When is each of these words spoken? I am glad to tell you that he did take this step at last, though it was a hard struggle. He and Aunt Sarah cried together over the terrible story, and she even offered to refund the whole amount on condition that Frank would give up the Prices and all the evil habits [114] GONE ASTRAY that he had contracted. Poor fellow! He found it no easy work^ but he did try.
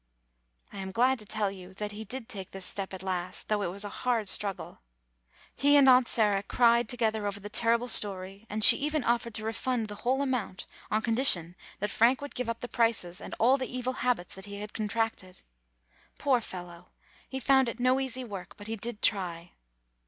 I 0.73 0.79
am 0.79 0.91
glad 0.91 1.19
to 1.19 1.27
tell 1.27 1.51
you 1.51 1.75
that 1.75 1.91
he 1.91 2.03
did 2.03 2.27
take 2.27 2.49
this 2.49 2.65
step 2.65 2.91
at 2.91 3.03
last, 3.03 3.49
though 3.49 3.61
it 3.61 3.69
was 3.69 3.85
a 3.85 3.89
hard 4.01 4.29
struggle. 4.29 4.79
He 5.55 5.77
and 5.77 5.87
Aunt 5.87 6.07
Sarah 6.07 6.41
cried 6.41 6.89
together 6.89 7.27
over 7.27 7.39
the 7.39 7.51
terrible 7.51 7.87
story, 7.87 8.47
and 8.49 8.63
she 8.63 8.77
even 8.77 9.03
offered 9.03 9.35
to 9.35 9.45
refund 9.45 9.89
the 9.89 9.93
whole 10.01 10.23
amount 10.23 10.65
on 10.89 11.03
condition 11.03 11.55
that 11.77 11.91
Frank 11.91 12.19
would 12.19 12.33
give 12.33 12.49
up 12.49 12.61
the 12.61 12.67
Prices 12.67 13.21
and 13.21 13.35
all 13.37 13.57
the 13.57 13.67
evil 13.71 13.93
habits 14.01 14.35
[114] 14.35 14.67
GONE 14.75 14.85
ASTRAY 14.85 15.21
that 15.21 15.35
he 15.35 15.35
had 15.35 15.37
contracted. 15.37 15.43
Poor 16.17 16.41
fellow! 16.41 16.89
He 17.29 17.39
found 17.39 17.69
it 17.69 17.79
no 17.79 17.99
easy 17.99 18.23
work^ 18.25 18.53
but 18.57 18.65
he 18.65 18.77
did 18.77 19.03
try. 19.03 19.51